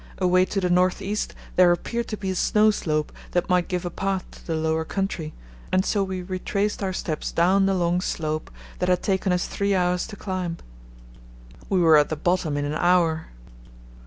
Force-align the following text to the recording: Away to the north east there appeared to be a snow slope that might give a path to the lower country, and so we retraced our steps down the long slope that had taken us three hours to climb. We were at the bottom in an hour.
Away 0.17 0.45
to 0.45 0.59
the 0.59 0.71
north 0.71 0.99
east 0.99 1.35
there 1.57 1.71
appeared 1.71 2.07
to 2.07 2.17
be 2.17 2.31
a 2.31 2.35
snow 2.35 2.71
slope 2.71 3.11
that 3.33 3.49
might 3.49 3.67
give 3.67 3.85
a 3.85 3.91
path 3.91 4.23
to 4.31 4.43
the 4.47 4.55
lower 4.55 4.83
country, 4.83 5.31
and 5.71 5.85
so 5.85 6.03
we 6.03 6.23
retraced 6.23 6.81
our 6.81 6.91
steps 6.91 7.31
down 7.31 7.67
the 7.67 7.75
long 7.75 8.01
slope 8.01 8.49
that 8.79 8.89
had 8.89 9.03
taken 9.03 9.31
us 9.31 9.45
three 9.45 9.75
hours 9.75 10.07
to 10.07 10.15
climb. 10.15 10.57
We 11.69 11.81
were 11.81 11.97
at 11.97 12.09
the 12.09 12.15
bottom 12.15 12.57
in 12.57 12.65
an 12.65 12.73
hour. 12.73 13.27